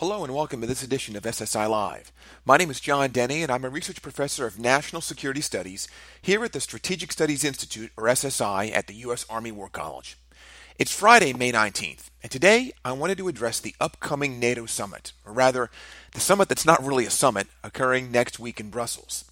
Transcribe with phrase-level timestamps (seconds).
[0.00, 2.12] Hello and welcome to this edition of SSI Live.
[2.44, 5.88] My name is John Deni and I'm a research professor of National Security Studies
[6.20, 9.24] here at the Strategic Studies Institute, or SSI, at the U.S.
[9.30, 10.18] Army War College.
[10.78, 15.32] It's Friday, May 19th, and today I wanted to address the upcoming NATO summit, or
[15.32, 15.70] rather,
[16.12, 19.24] the summit that's not really a summit, occurring next week in Brussels.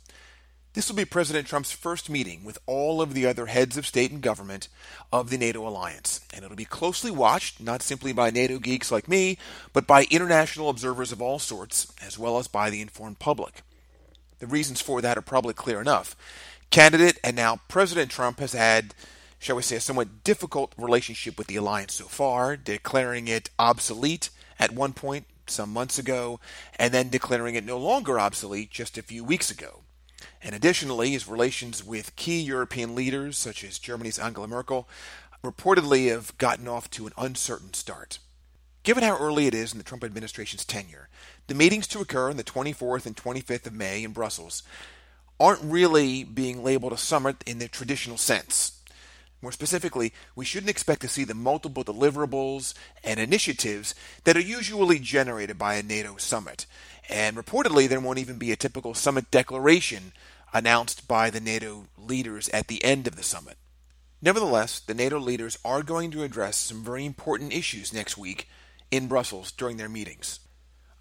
[0.75, 4.11] This will be President Trump's first meeting with all of the other heads of state
[4.11, 4.67] and government
[5.13, 9.07] of the NATO alliance, and it'll be closely watched not simply by NATO geeks like
[9.07, 9.39] me,
[9.73, 13.63] but by international observers of all sorts, as well as by the informed public.
[14.41, 16.17] The reasons for that are probably clear enough.
[16.71, 18.95] Candidate and now President Trump has had,
[19.39, 24.29] shall we say, a somewhat difficult relationship with the alliance so far, declaring it obsolete
[24.59, 26.41] at one point some months ago,
[26.81, 29.84] and then declaring it no longer obsolete just a few weeks ago.
[30.43, 34.89] And additionally, his relations with key European leaders, such as Germany's Angela Merkel,
[35.43, 38.19] reportedly have gotten off to an uncertain start.
[38.83, 41.09] Given how early it is in the Trump administration's tenure,
[41.47, 44.63] the meetings to occur on the 24th and 25th of May in Brussels
[45.41, 48.74] aren't really being labeled a summit in the traditional sense.
[49.45, 52.73] More specifically, we shouldn't expect to see the multiple deliverables
[53.05, 56.65] and initiatives that are usually generated by a NATO summit.
[57.11, 60.15] And reportedly, there won't even be a typical summit declaration
[60.55, 63.59] announced by the NATO leaders at the end of the summit.
[64.23, 68.49] Nevertheless, the NATO leaders are going to address some very important issues next week
[68.91, 70.41] in Brussels during their meetings.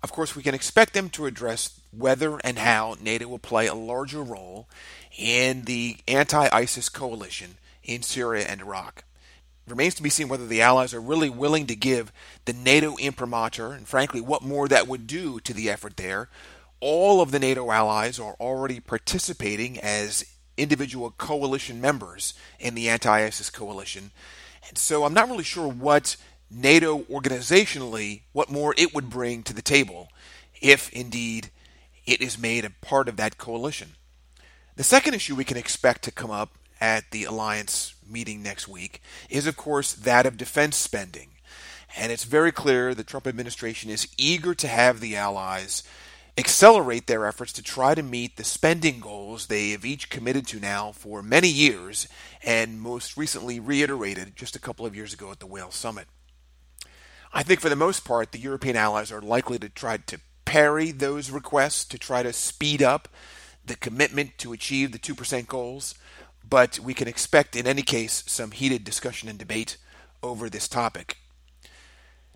[0.03, 3.73] Of course, we can expect them to address whether and how NATO will play a
[3.73, 4.67] larger role
[5.17, 9.03] in the anti ISIS coalition in Syria and Iraq.
[9.65, 12.11] It remains to be seen whether the Allies are really willing to give
[12.45, 16.29] the NATO imprimatur, and frankly, what more that would do to the effort there,
[16.83, 20.25] all of the NATO allies are already participating as
[20.57, 24.11] individual coalition members in the anti ISIS coalition.
[24.67, 26.17] And so I'm not really sure what
[26.51, 30.09] NATO organizationally, what more it would bring to the table
[30.61, 31.51] if indeed
[32.05, 33.95] it is made a part of that coalition.
[34.75, 39.01] The second issue we can expect to come up at the alliance meeting next week
[39.29, 41.29] is, of course, that of defense spending.
[41.95, 45.83] And it's very clear the Trump administration is eager to have the allies
[46.37, 50.59] accelerate their efforts to try to meet the spending goals they have each committed to
[50.59, 52.09] now for many years
[52.43, 56.07] and most recently reiterated just a couple of years ago at the Wales Summit.
[57.31, 60.91] I think for the most part, the European allies are likely to try to parry
[60.91, 63.07] those requests to try to speed up
[63.65, 65.95] the commitment to achieve the 2% goals,
[66.47, 69.77] but we can expect in any case some heated discussion and debate
[70.21, 71.17] over this topic.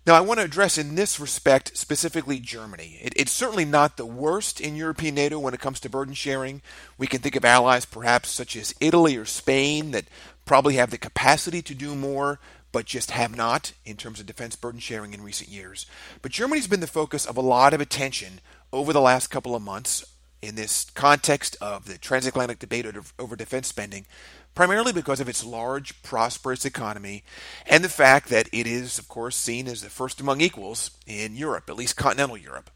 [0.08, 2.98] Now, I want to address in this respect specifically Germany.
[3.02, 6.62] It, it's certainly not the worst in European NATO when it comes to burden sharing.
[6.96, 10.06] We can think of allies perhaps such as Italy or Spain that
[10.46, 12.40] probably have the capacity to do more,
[12.72, 15.84] but just have not in terms of defense burden sharing in recent years.
[16.22, 18.40] But Germany's been the focus of a lot of attention
[18.72, 20.04] over the last couple of months
[20.42, 22.86] in this context of the transatlantic debate
[23.18, 24.06] over defense spending,
[24.54, 27.24] primarily because of its large, prosperous economy
[27.66, 31.36] and the fact that it is, of course, seen as the first among equals in
[31.36, 32.70] Europe, at least continental Europe.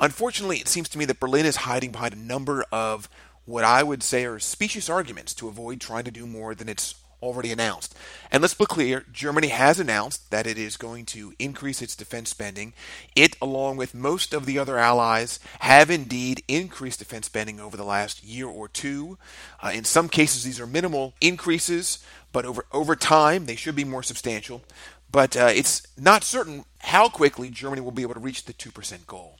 [0.00, 3.08] Unfortunately, it seems to me that Berlin is hiding behind a number of
[3.46, 6.94] what I would say are specious arguments to avoid trying to do more than its
[7.22, 7.94] already announced.
[8.30, 12.30] And let's be clear Germany has announced that it is going to increase its defense
[12.30, 12.72] spending.
[13.14, 17.84] It, along with most of the other allies, have indeed increased defense spending over the
[17.84, 19.18] last year or two.
[19.62, 23.84] Uh, in some cases, these are minimal increases, but over, over time, they should be
[23.84, 24.62] more substantial.
[25.10, 29.06] But uh, it's not certain how quickly Germany will be able to reach the 2%
[29.06, 29.38] goal.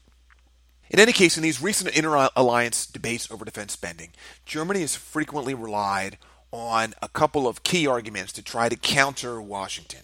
[0.88, 4.10] In any case, in these recent inter alliance debates over defense spending,
[4.44, 6.18] Germany has frequently relied
[6.52, 10.00] on a couple of key arguments to try to counter Washington.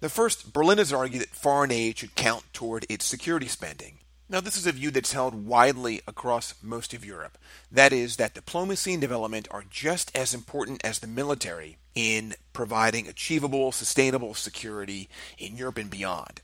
[0.00, 3.98] The first, Berlin has argued that foreign aid should count toward its security spending.
[4.28, 7.36] Now, this is a view that's held widely across most of Europe.
[7.70, 13.06] That is, that diplomacy and development are just as important as the military in providing
[13.06, 15.08] achievable, sustainable security
[15.38, 16.40] in Europe and beyond.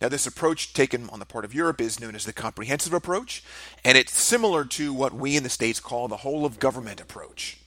[0.00, 3.42] Now, this approach taken on the part of Europe is known as the comprehensive approach,
[3.84, 7.59] and it's similar to what we in the States call the whole of government approach.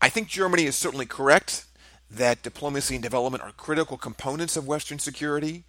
[0.00, 1.64] I think Germany is certainly correct
[2.10, 5.64] that diplomacy and development are critical components of Western security.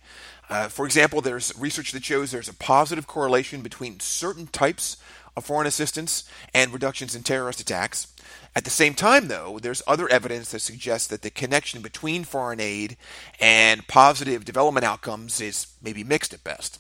[0.50, 4.98] Uh, for example, there's research that shows there's a positive correlation between certain types
[5.36, 6.24] of foreign assistance
[6.54, 8.07] and reductions in terrorist attacks.
[8.56, 12.62] At the same time, though, there's other evidence that suggests that the connection between foreign
[12.62, 12.95] aid
[13.39, 16.80] and positive development outcomes is maybe mixed at best.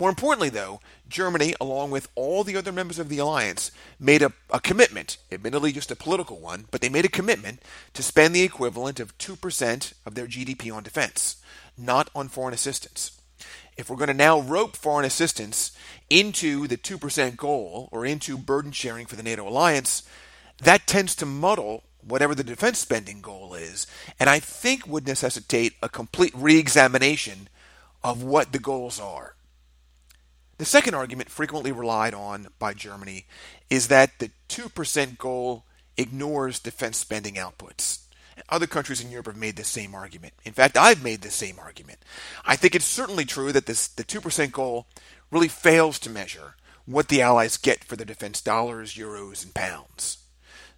[0.00, 3.70] More importantly, though, Germany, along with all the other members of the alliance,
[4.00, 7.62] made a, a, commitment, admittedly just a political one, but they made a commitment
[7.92, 11.36] to spend the equivalent of 2% of their GDP on defense,
[11.78, 13.12] not on foreign assistance.
[13.76, 15.72] If we're going to now rope foreign assistance
[16.10, 20.02] into the 2% goal or into burden sharing for the NATO alliance,
[20.58, 23.86] that tends to muddle whatever the defense spending goal is,
[24.20, 27.48] and I think would necessitate a complete re examination
[28.02, 29.33] of what the goals are.
[30.58, 33.26] The second argument, frequently relied on by Germany,
[33.70, 35.64] is that the 2% goal
[35.96, 38.00] ignores defense spending outputs.
[38.48, 40.34] Other countries in Europe have made the same argument.
[40.44, 42.00] In fact, I've made the same argument.
[42.44, 44.86] I think it's certainly true that this, the 2% goal
[45.30, 50.23] really fails to measure what the Allies get for their defense dollars, euros, and pounds.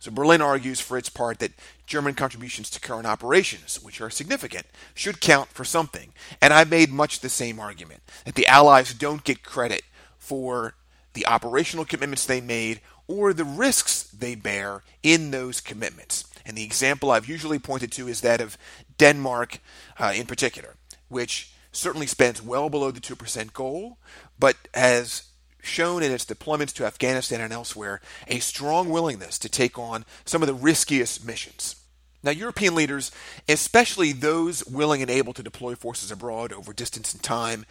[0.07, 1.51] So Berlin argues for its part that
[1.85, 6.13] German contributions to current operations, which are significant, should count for something.
[6.41, 9.83] And I made much the same argument that the Allies don't get credit
[10.17, 10.75] for
[11.15, 16.25] the operational commitments they made or the risks they bear in those commitments.
[16.45, 18.57] And the example I've usually pointed to is that of
[18.99, 19.59] Denmark
[19.99, 20.77] uh, in particular,
[21.09, 23.99] which certainly spends well below the 2% goal,
[24.39, 25.25] but has
[25.67, 30.43] shown in its deployments to Afghanistan and elsewhere a strong willingness to take on some
[30.43, 31.77] of the riskiest missions.
[32.23, 33.13] Now, European leaders,
[33.49, 37.67] especially those willing and able to deploy forces abroad over distance and time,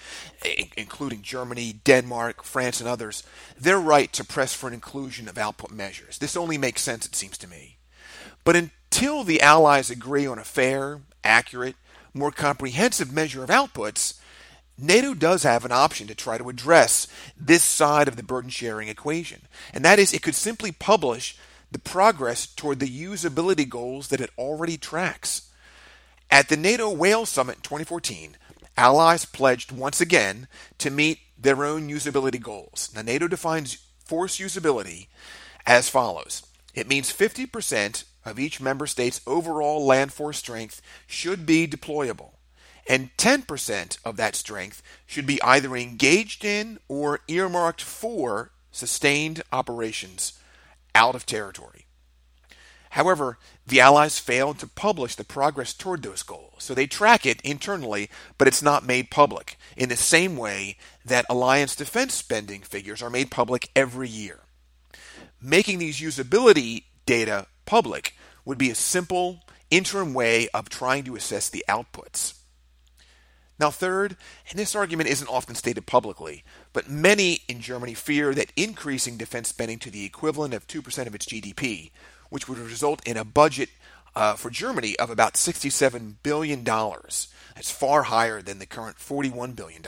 [0.78, 3.24] including Germany, Denmark, France, and others,
[3.60, 6.20] they're right to press for an inclusion of output measures.
[6.20, 7.78] This only makes sense, it seems to me.
[8.46, 11.76] But until the Allies agree on a fair, accurate,
[12.14, 14.20] more comprehensive measure of outputs,
[14.78, 17.08] NATO does have an option to try to address
[17.38, 19.44] this side of the burden sharing equation,
[19.74, 21.38] and that is it could simply publish
[21.72, 25.50] the progress toward the usability goals that it already tracks.
[26.30, 28.38] At the NATO Wales Summit in 2014,
[28.78, 30.48] allies pledged once again
[30.80, 32.92] to meet their own usability goals.
[32.94, 35.08] Now, NATO defines force usability
[35.66, 36.44] as follows
[36.74, 42.32] it means 50% of each member state's overall land force strength should be deployable
[42.88, 50.34] and 10% of that strength should be either engaged in or earmarked for sustained operations
[50.94, 51.86] out of territory.
[52.92, 53.38] However,
[53.68, 58.10] the Allies failed to publish the progress toward those goals, so they track it internally,
[58.38, 63.10] but it's not made public, in the same way that alliance defense spending figures are
[63.10, 64.40] made public every year.
[65.42, 68.16] Making these usability data public
[68.46, 72.36] would be a simple interim way of trying to assess the outputs.
[73.58, 74.18] Now, third,
[74.50, 76.44] and this argument isn't often stated publicly,
[76.74, 81.16] but many in Germany fear that increasing defense spending to the equivalent of 2% of
[81.16, 81.92] its GDP,
[82.30, 83.70] which would result in a budget
[84.16, 89.82] uh, for Germany of about $67 billion, that's far higher than the current $41 billion,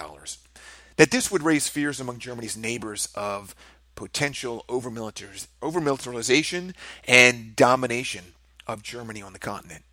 [0.96, 3.54] that this would raise fears among Germany's neighbors of
[3.96, 6.74] potential over militarization
[7.06, 8.24] and domination
[8.66, 9.84] of Germany on the continent.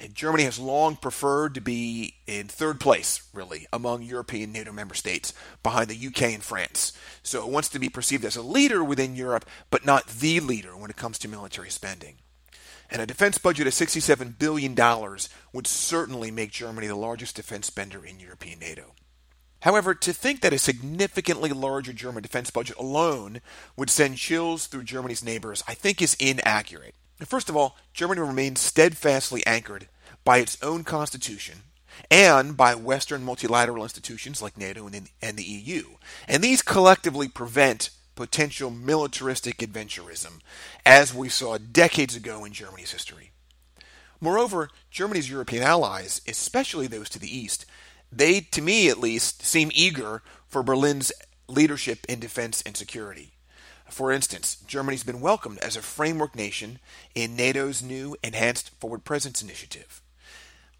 [0.00, 4.94] And Germany has long preferred to be in third place, really, among European NATO member
[4.94, 5.32] states,
[5.62, 6.92] behind the UK and France.
[7.22, 10.76] So it wants to be perceived as a leader within Europe, but not the leader
[10.76, 12.16] when it comes to military spending.
[12.90, 14.76] And a defense budget of $67 billion
[15.52, 18.94] would certainly make Germany the largest defense spender in European NATO.
[19.62, 23.40] However, to think that a significantly larger German defense budget alone
[23.78, 26.94] would send chills through Germany's neighbors, I think is inaccurate.
[27.20, 29.88] First of all, Germany remains steadfastly anchored
[30.24, 31.62] by its own constitution
[32.10, 35.84] and by Western multilateral institutions like NATO and the EU.
[36.26, 40.40] And these collectively prevent potential militaristic adventurism,
[40.84, 43.32] as we saw decades ago in Germany's history.
[44.20, 47.66] Moreover, Germany's European allies, especially those to the east,
[48.10, 51.12] they, to me at least, seem eager for Berlin's
[51.48, 53.33] leadership in defense and security.
[53.94, 56.80] For instance, Germany's been welcomed as a framework nation
[57.14, 60.02] in NATO's new Enhanced Forward Presence Initiative.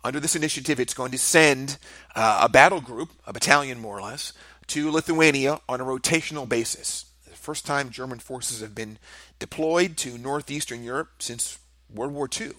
[0.02, 1.78] Under this initiative, it's going to send
[2.16, 4.32] uh, a battle group, a battalion more or less,
[4.66, 7.04] to Lithuania on a rotational basis.
[7.24, 8.98] The first time German forces have been
[9.38, 12.50] deployed to northeastern Europe since World War II.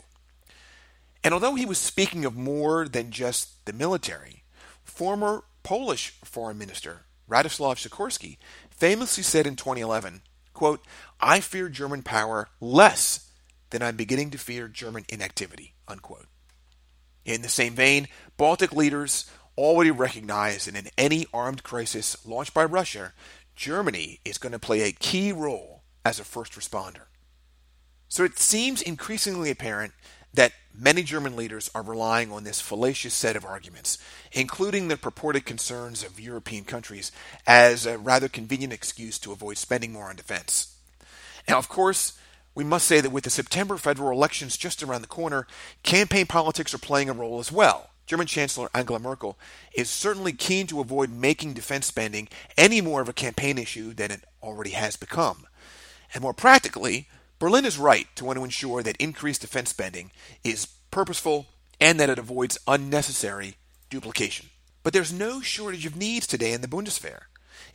[1.22, 4.44] And although he was speaking of more than just the military,
[4.86, 8.38] former Polish foreign minister Radoslaw Sikorski
[8.72, 10.22] famously said in 2011
[10.56, 10.84] Quote,
[11.22, 13.30] I fear German power less
[13.70, 15.76] than I'm beginning to fear German inactivity.
[15.88, 16.28] Unquote.
[17.26, 18.08] In the same vein,
[18.38, 23.14] Baltic leaders already recognize that in any armed crisis launched by Russia,
[23.56, 27.08] Germany is going to play a key role as a first responder.
[28.08, 29.94] So it seems increasingly apparent
[30.36, 33.98] that many German leaders are relying on this fallacious set of arguments,
[34.32, 37.12] including the purported concerns of European countries,
[37.48, 40.76] as a rather convenient excuse to avoid spending more on defense.
[41.48, 42.18] Now, of course,
[42.54, 45.48] we must say that with the September federal elections just around the corner,
[45.84, 47.90] campaign politics are playing a role as well.
[48.06, 49.38] German Chancellor Angela Merkel
[49.76, 52.28] is certainly keen to avoid making defense spending
[52.58, 55.48] any more of a campaign issue than it already has become.
[56.14, 57.08] And more practically,
[57.46, 60.10] Berlin is right to want to ensure that increased defense spending
[60.44, 61.46] is purposeful
[61.80, 63.54] and that it avoids unnecessary
[63.92, 64.50] duplication.
[64.82, 67.20] But there's no shortage of needs today in the Bundeswehr,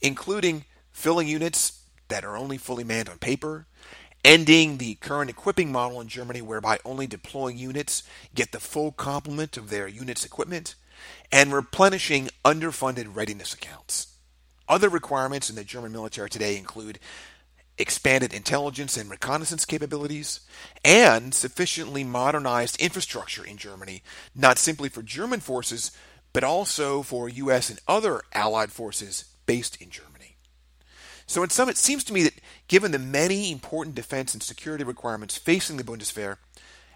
[0.02, 3.68] including filling units that are only fully manned on paper,
[4.24, 8.02] ending the current equipping model in Germany whereby only deploying units
[8.34, 10.74] get the full complement of their unit's equipment,
[11.30, 14.16] and replenishing underfunded readiness accounts.
[14.68, 16.98] Other requirements in the German military today include
[17.78, 20.40] expanded intelligence and reconnaissance capabilities,
[20.84, 24.02] and sufficiently modernized infrastructure in Germany,
[24.34, 25.90] not simply for German forces,
[26.32, 27.70] but also for U.S.
[27.70, 30.36] and other allied forces based in Germany.
[31.26, 34.84] So, in sum, it seems to me that given the many important defense and security
[34.84, 36.38] requirements facing the Bundeswehr,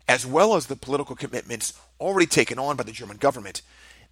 [0.09, 3.63] as well as the political commitments already taken on by the German government,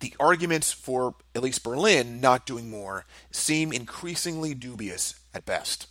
[0.01, 5.87] the arguments for at least Berlin not doing more seem increasingly dubious at best.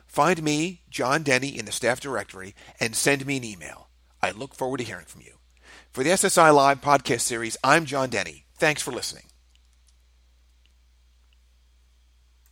[0.05, 3.89] Find me, John Deni, in the staff directory and send me an email.
[4.21, 5.33] I look forward to hearing from you.
[5.91, 8.43] For the SSI Live podcast series, I'm John Deni.
[8.55, 9.25] Thanks for listening.